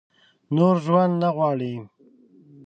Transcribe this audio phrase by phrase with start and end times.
[0.55, 1.73] نور ژوند نه غواړي؟